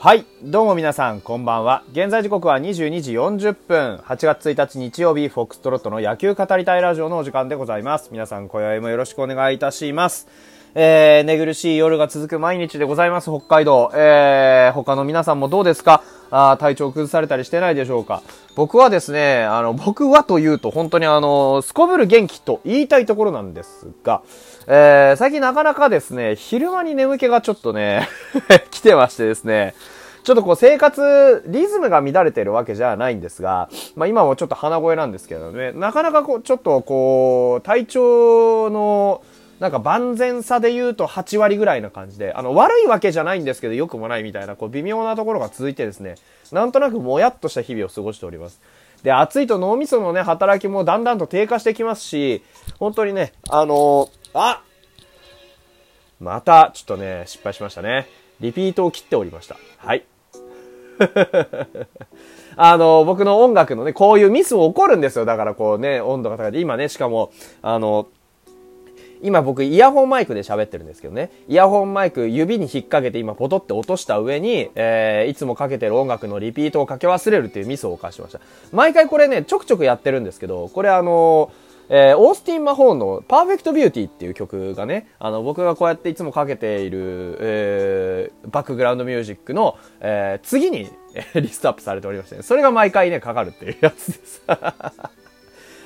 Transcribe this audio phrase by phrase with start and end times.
[0.00, 0.24] はい。
[0.44, 1.82] どうも皆さん、こんばんは。
[1.90, 3.96] 現在時刻は22時40分。
[3.96, 8.10] 8月1日日曜日、フォックストロットの野球語りたいラジオのお時間でございます。
[8.12, 10.28] 皆さん、今宵もよろしくお願いいたします。
[10.76, 13.90] えー、寝苦しい夜が続く毎日でございます、北海道。
[13.92, 16.04] えー、他の皆さんもどうですか？
[16.30, 18.22] あ体調崩されたりしてないでしょうか？
[18.54, 24.22] 僕はですね、あの、僕はというと本当にあの、すこぶる元気と言いたいところなんですが、
[24.70, 28.06] えー、最近なかなかですね、昼間に眠気がちょっとね、
[28.70, 29.74] 来てましてですね、
[30.24, 39.22] ちょっとこう生活、リズムが乱れてるわけじゃないんですが、まあ今もちょっと鼻声なんですけどね、なかなかこう、ちょっとこう、体調の、
[39.58, 46.16] なんか万全さで言うと8割ぐらいな感じで、あの、悪いわけじゃないんですけど、良くもないみたいな、こう、微妙なところが続いてですね、
[46.52, 48.60] なんとなくもやっとした日々を過ごしております。
[49.02, 52.42] で、暑いと脳みそのね、働きもだんだんと低下してきますし、
[52.78, 54.62] 本当にね、あのあ
[56.20, 58.06] また、ちょっとね、失敗しましたね。
[58.40, 59.56] リピートを切っておりました。
[59.78, 60.04] はい。
[62.56, 65.24] あの、僕の音楽のね、こういうミス起こるんですよ。
[65.24, 67.30] だからこうね、温度が高いで、今ね、しかも、
[67.62, 68.08] あの、
[69.22, 71.30] 今僕イヤホンマイクで喋ってるんですけどね。
[71.48, 78.40] イヤホンマイク指に引っ掛けて今ポトって落とした上に、えー、いつもかけてる音楽のリピートをかけ忘れるっていうミスを犯しました。
[78.72, 81.50] 毎回これね、ちょくちょくやってるんですけど、これあの
[81.90, 94.42] えー、 Austin Mahone の Perfect Body っていう曲がね、あの、僕がこうやっていつもかけている、えー、バックグラウンドミュージックの、えー、次に、えー、リストアップされておりまして、ね、それが毎回ね、かかるっていうやつです。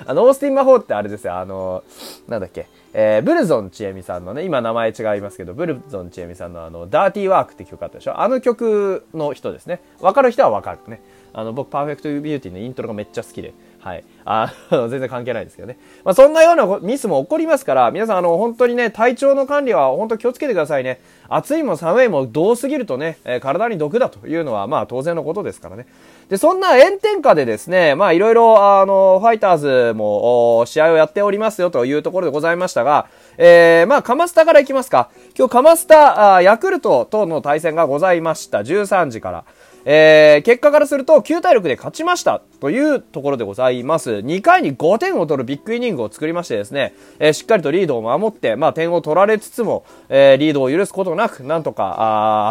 [0.05, 1.85] あの、 Austin Mahone ってあれですよ、あの、
[2.27, 8.21] なんだっけ、えー、ブルゾンちえみさんのね、今名前違いますけど、ブルゾンちえみさんのあの、 Dirty Work って曲あったでしょ？
[8.21, 9.81] あの曲の人ですね。
[10.01, 11.01] わかる人はわかるね。
[11.33, 14.05] あの、僕、パーフェクトビューティーのイントロがめっちゃ好きで、はい。
[14.25, 15.77] あの、 全然関係ないですけどね。
[16.05, 21.01] まあ、そんなようなミスも起こりますから、皆さん、あの、本当にね、体調の管理は本当気をつけてくださいね。
[21.29, 25.87] 暑いも寒いもどうすぎるとね、え、体に毒だというのは、まあ、当然のことですからね。
[26.29, 33.07] で、そんな炎天下でですね、まあ、いろいろ、あの、ファイターズも、試合をやっておりますよというところでございましたが、
[33.37, 35.09] えー、まあ、カマスタからいきますか。
[35.37, 38.61] 今日、カマスタ、ヤクルトとの対戦がございました。
[38.61, 39.45] 13時から。
[39.85, 44.11] えー、結果からすると9対6で勝ちましたというところでございます。
[44.11, 51.97] 2回に5点を取るビッグイニングを作りましてですね、えー、しっかりとリードを守って、まあ点を取られつつも、えー、リードを許すことなく、なんとか、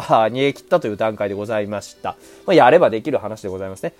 [0.09, 2.15] あ逃げ切ったという段階でございました。
[2.45, 3.93] まあ、やればできる話でございますね。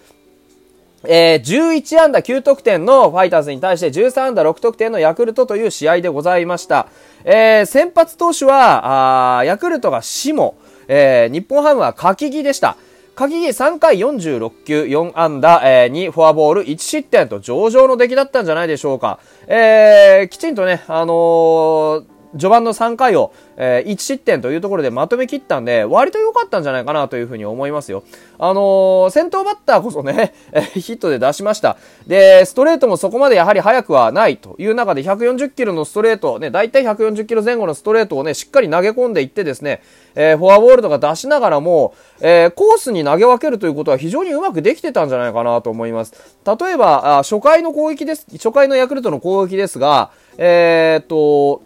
[1.04, 6.88] えー、11安打9得点のファイターズに対して13安打6得点のヤクルトという試合でございました。
[7.24, 10.56] えー、先発投手は、あヤクルトがシモ、
[10.88, 12.78] えー、日本ハムは柿木でした。
[13.16, 19.20] 鍵木3回46球4安打、えー、2フォアボール1失点と上々の出来だったんじゃないでしょうか。
[19.48, 28.04] えー、きちんとね、あのー、序盤の3回を、えー、1失点というところでまとめきったんで、割と良かったんじゃないかなというふうに思いますよ。
[28.40, 31.78] あのー、先頭バッターこそね、 え、ヒットで出しました。
[32.08, 39.82] で、ストレートもそこまでやはり速くはないという中で140キロのストレート、ね、大体140キロ前後のストレートをね、しっかり投げ込んでいってですね、
[40.16, 46.14] えー、フォアボールとか出しながらも、えー、コースに投げ分けるということは非常にうまくできてたんじゃないかなと思います。
[46.46, 51.62] 例えば、あ初回の攻撃です、初回のヤクルトの攻撃ですが、えー、っと、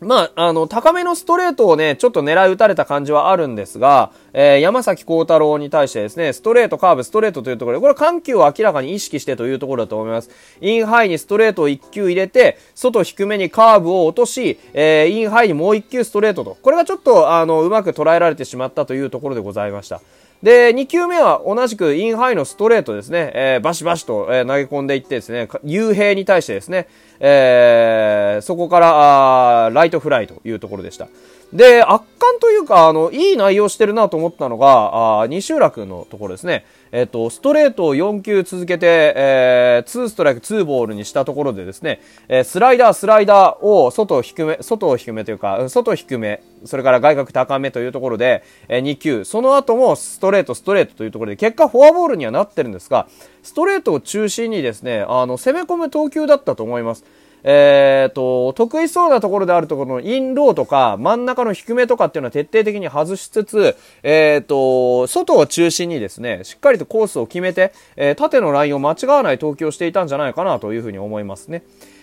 [0.00, 10.30] まあ、あの、高めのストレートをね、ちょっと狙い打たれた感じはあるんですが、えー、山崎晃大朗に対してですね、ストレート、カーブ、ストレートというところで、これ緩急を明らかに意識してというところだと思います。
[10.60, 16.56] インハイにストレートを1球入れて、外低めにカーブを落とし、えー、インハイにもう1球ストレートと。
[16.62, 20.00] これがちょっと、あの、うまく捉えられてしまったというところでございました。
[20.42, 26.86] で、2球目は同じくインハイのストレートですね、えー、バシバシと、えー、投げ込んでいってですね、雄平に対してですね、
[27.18, 31.08] えー、そこからあライトフライというところでした。
[31.52, 36.64] で、圧巻というか、あの、いい内容してるなと思ったのが、あ西浦君のところですね。
[36.92, 53.08] えっ、と、ストレートを4球続けて、えー、2ストライク2ボールにしたところでですね、えー、スライダー、スライダーを外低め、外低めというか、外低め、それから外角高めというところで、えー、2球、その後もストレート、ストレートというところで、結果フォアボールにはなってるんですが、
[53.42, 57.04] ストレートを中心にですね、あの、攻め込む投球だったと思います。
[57.44, 71.62] えーと、得意そうなところであるところのインローとか真ん中の低めとかっていうのは徹底的に外しつつ、えーと、外を中心にですね、しっかりとコースを決めて、えー、縦のラインを間違わない投球をしていたんじゃないかなというふうに思いますね。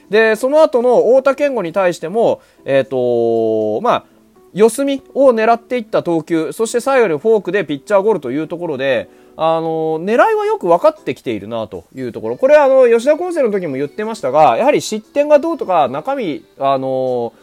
[0.10, 4.06] で、その後の太田健吾に対しても、えーと、まあ、
[4.56, 12.38] 四隅を狙っていった投球、そして最後にフォークでピッチャーゴロというところで、あの、狙いはよく分かってきているなというところ。
[12.38, 17.34] これはあの、吉田康生の時も言ってましたが、やはり失点がどうとか中身、あの、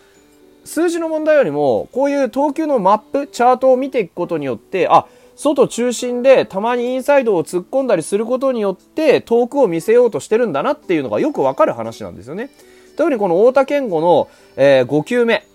[0.64, 5.04] 数字の問題よりも、こういう投球のマップ、チャートを見ていくことによって、あ、
[5.36, 12.48] 外中心でたまにインサイドを突っ込んだりすることによって遠くを見せようとしてるんだなっていうのがよくわかる話なんですよね。
[12.96, 15.46] 特にこの太田賢吾の、えー、5球目。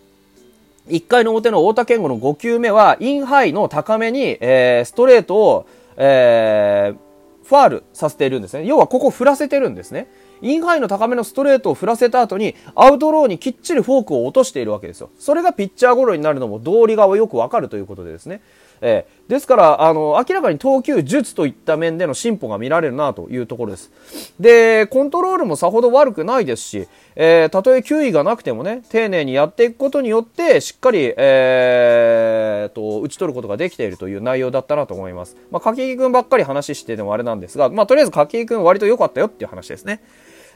[0.89, 5.67] 1回の表の太田賢吾の5球目は、インハイの高めに、えー、ストレートを、
[5.97, 8.65] えー、ファールさせているんですね。
[8.65, 10.07] 要はここ振らせてるんですね。
[10.41, 15.09] インハイの高めのストレートを振らせた後に、アウトローにきっちりフォークを落としているわけですよ。
[15.17, 18.41] それがピッチャーゴロになるのも道理がよくわかるということでですね。
[18.81, 23.91] えー、ですから、あの、明らかに投球術といった面での進歩が見られるなというところです。
[24.39, 35.35] で、コントロールもさほど悪くないですし、えー、たとえ球威がなくてもね、丁寧にやっていくことによって、しっかり、えー、と、打ち取ることができているという内容だったなと思います。
[35.51, 40.01] まあ、柿木くんばっかり話してでもあれなんですが、まあ、とりあえず柿木くん割と良かったよっていう話ですね。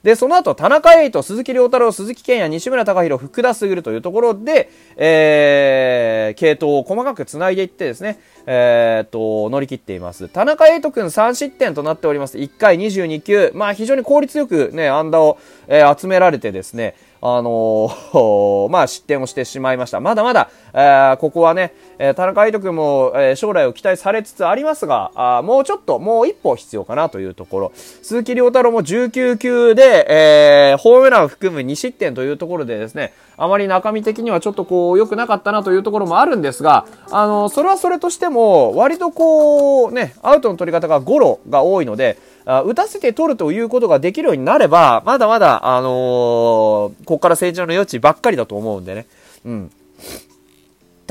[0.03, 10.27] で、その後、田中栄斗、鈴木亮太郎、鈴木健也、西村隆弘、福田優というところで、えー、系統を細かく繋いでいってですね、えー、っと、乗り切っています。
[10.27, 12.39] 田中栄斗くん3失点となっております。
[12.39, 13.51] 1回22球。
[13.53, 15.37] まあ、非常に効率よくね、アンダーを、
[15.67, 19.99] えー、集められてですね、あのー、 まあ、失点をしてしまいました。
[19.99, 27.71] まだまだ、えー、ここはね、え、田中愛斗君も、え、将来を期待されつつありますが、あもうちょっと、もう一歩必要かなというところ。
[27.75, 49.05] 鈴木亮太郎も19球で、えー、ホームランを含む2失点というところでですね、あまり中身的にはちょっとこう、良くなかったなというところもあるんですが、あの、それはそれとしても、割とこう、ね、アウトの取り方がゴロが多いので、あ打たせて取るということができるようになれば、まだまだ、あのー、ここから成長の余地ばっかりだと思うんでね。
[49.45, 49.71] うん。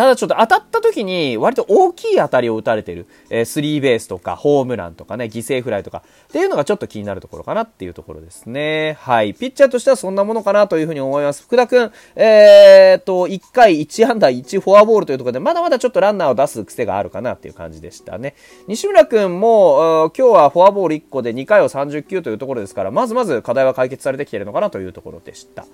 [0.00, 8.96] ただちょっと当たった時に割と大きい当たりを打たれてる、えー、スリーベースとかホームランとかね、犠牲フライとかっていうのがちょっと気になるところかなっていうところですね。
[8.98, 9.34] はい。
[9.34, 11.42] ピッチャーとしてはそんなものかなというふうに思います。
[11.42, 18.36] 福田くん、えー、っと、1回1安打1フォアボールというところで、まだまだちょっとランナーを出す癖があるかなっていう感じでしたね。
[18.68, 25.66] 西村くんも、今日はフォアボール1個で2回を30球というところですから、まずまず課題は解決されてきてるのかなというところでした。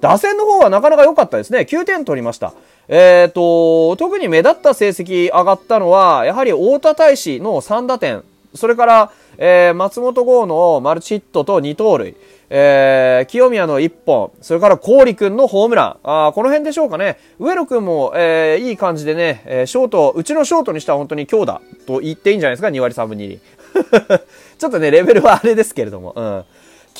[0.00, 1.60] 打線の方はなかなか良かったですね。
[1.60, 2.54] 9点取りました。
[2.88, 8.24] えっ、ー、と、特に目立った成績上がったのは、やはり太田大使の3打点、
[8.54, 12.16] それから、えー、松本剛のマルチヒットと2盗塁、
[12.50, 17.18] えー、清宮の1本、それから郡君のホームラン、あこの辺でしょうかね。
[17.38, 23.40] 上野君も、えー、いい感じでね、えー、ショート、うちのショートにしては本当に強打と言っていいんじゃないですか、2割3分2厘。
[24.58, 26.44] ちょっとね、レベルはあれですけれども、うん。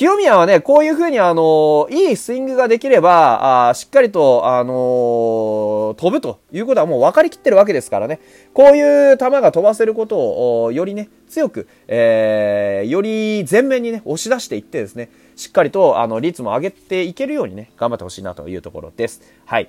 [0.01, 8.19] 清宮はね、こういう風にあの、いいスイングができれば、あしっかりと、あのー、飛ぶということはもう分かりきってるわけですからね。
[8.55, 15.11] こういう球が飛ばせることを、よりね、強く、えー、より前面にね、押し出していってですね、
[15.41, 19.23] しっかりと、あの、率も上げていけるようにね、頑張ってほしいなというところです。
[19.47, 19.69] はい。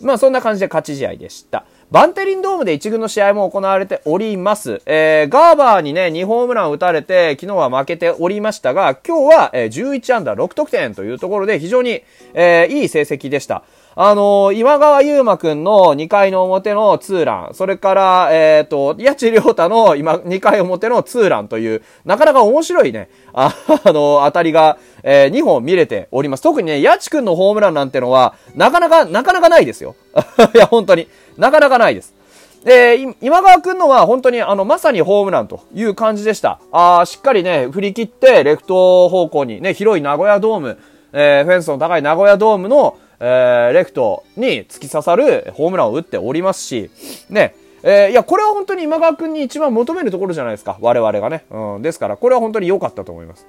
[0.00, 1.64] まあ、そんな感じで勝ち試合でした。
[1.90, 4.80] バンテリンドームで1軍の試合も行われております。
[4.86, 12.04] えー、ガーバーにね、2ホームラン打たれて、昨日は負けておりましたが、今日は、えー、11安打6得点というところで非常に、
[12.34, 13.64] えー、いい成績でした。
[14.00, 23.52] あのー、今川優馬くんの2回の表のツーラン、それから、えっ、ー、と、八千良太の今、2回表のツーランという、なかなか面白いね、あ、
[23.82, 26.44] あのー、当たりが、えー、2本見れております。
[26.44, 29.96] 特にね、八千くんのホームランなんてのは、なかなか、なかなかないですよ。
[30.54, 31.08] いや、本当に。
[31.36, 32.14] なかなかないです。
[32.62, 36.60] で、今川くんのは本当にあの、まさにホームランという感じでした。
[36.70, 40.78] あしっかりね、振り切って、レフト方向にね、広い名古屋ドーム、
[41.12, 46.90] えー、フェンスの高い名古屋ドームの、えー、レフトに突き刺さるホームランを打っておりますし、
[47.28, 50.78] ね、えー、いや、これは本当に今川くんに一番求めるところじゃないですか。
[50.80, 51.44] 我々がね。
[51.50, 51.82] うん。
[51.82, 53.46] ですから、これは本当に良かったと思います。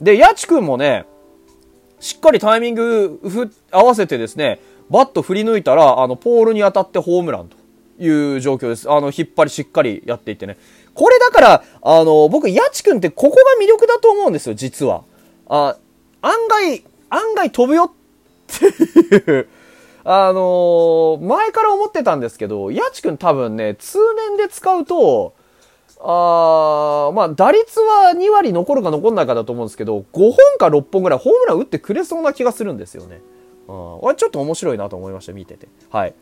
[0.00, 1.04] で、やちくんもね、
[2.00, 7.56] しっかりタイミングふ合わせてですね、バット振り抜いたら、あの、ポールに当たってホームランと
[8.02, 8.90] いう状況です。
[8.90, 10.56] あの、引っ張りしっかりやっていってね。
[10.94, 15.02] これだから、あの、僕、ヤチ君ってここが魅力だと思うんですよ、実は。
[15.48, 15.76] あ、
[16.22, 18.03] 案外、案外飛ぶよって
[18.52, 19.48] っていう
[20.04, 23.98] あの前から思ってたんですけど、やちくん多分ね、通
[24.28, 25.34] 年で使うと、
[26.00, 33.22] あまあ、打率は2割残るか残んないかだと思うんですけど、5本か6本ぐらいホームラン打ってくれそうな気がするんですよね。
[33.66, 35.68] うん、ちょっと面白いなと思いました、見てて。
[35.90, 36.14] はい。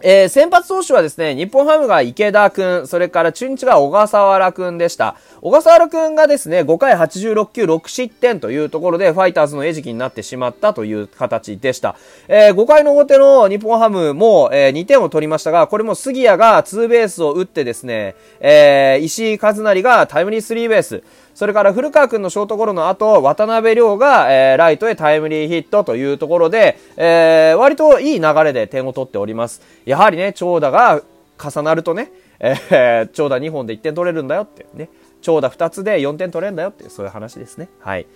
[0.00, 5.16] えー、先発投手はですね、日本ハムが池田くん、それから中日が小笠原くんでした。
[5.40, 11.94] 小笠原くんがですね、5回86球6失点というところで、ファイターズの餌食になってしまったという形でした。
[12.26, 29.62] えー、5回の表の日本ハムも、えー、2点を取りましたが、これも杉谷がツーベースを打ってですね、えー、石井和成がタイムリースリーベース、それから古川君のショートゴロの後、渡辺亮が、えー、ライトへタイムリーヒットというところで、えー、割といい流れで点を取っております。
[29.84, 31.02] やはりね、長打が
[31.42, 34.88] 重なるとね、えー、長打2本で1点取れるんだよってね。
[35.22, 37.68] 長打2つで4点取れるんだよっていう、そういう話ですね。
[37.78, 38.06] はい。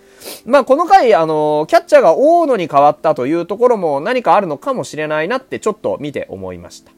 [0.45, 6.91] まあ、この回、あの、キャッチャーが大野に変わったというところも何かあるのかもしれないなってちょっと見て思いました。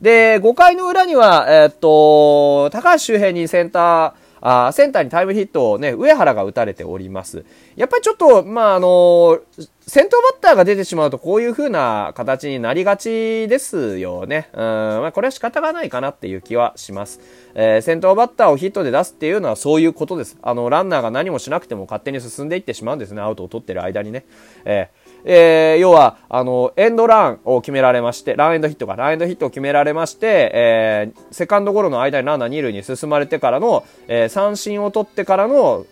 [0.00, 7.44] で、5回の裏には、えー、っと、高橋周平にセンター、あセンターにタイムヒットをね、上原が打たれております。
[7.76, 9.40] やっぱりちょっと、まあ、あの
[9.86, 14.48] 先頭バッターが出てしまうとこういう風な形になりがちですよね。
[14.52, 17.20] うん、まあ、これは仕方がないかなっていう気はします。
[17.54, 20.36] えー、先頭バッターをヒットで出すっていうのはそういうことです。
[20.42, 23.22] あの、ランナーが何もしなくても勝手に進んでいってしまうんですね。
[23.22, 24.26] アウトを取ってる間にね。
[24.64, 35.84] えーえー、要は、あの、エンドランを決められまして、ランエンドヒットか、ランエンドヒットを決められまして、えー、セカンドゴロの間にランナー二塁に進まれてからの、えー、三振を取ってからの、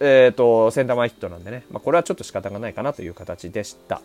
[0.00, 4.00] えっ、ー、と、センター前ヒットなんでね、まあ、これはちょっと仕方がないかなという形でした。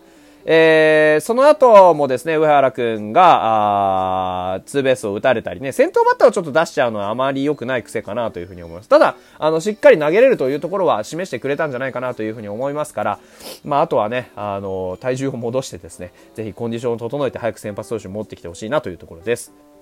[0.48, 8.90] えー、その後もですね、上原くんが、あーツーベースを打たれたりね、先頭バッターをちょっと出しちゃうのはあまり良くない癖かなというふうに思います。
[8.90, 13.20] ただ、あの、しっかり投げれるというところは示してくれたんじゃないかなというふうに思いますから、
[13.64, 19.75] まあ、あとはね、あの、体重を戻してですね、ぜひコンディションを整えて早く先発投手を持ってきてほしいなというところです。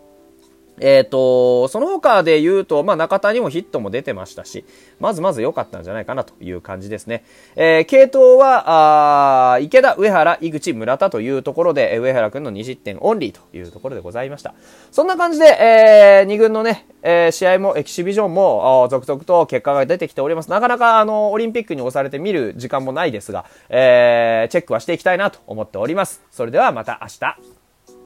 [0.80, 4.66] えっ、ー、と、その他で言うと、まあ、中田にもヒットも出てましたし、
[5.00, 7.24] まずまず良かったんじゃないかなという感じですね。
[7.56, 14.56] えー、系統は、あ池田、上原、井口、村田というところで、上原くんの2失点オンリーというところでございました。
[14.92, 20.50] そんな感じで、えー、2軍のね、えー、試合もエキシビジョンも、続々と結果が出てきております。
[20.50, 26.24] なかなか、あの、オリンピックに押されて見る時間もないですが、えー、チェックはしていきたいなと思っております。
[26.32, 27.53] それではまた明日。